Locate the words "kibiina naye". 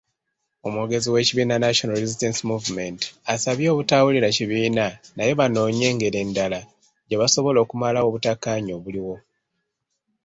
4.35-5.31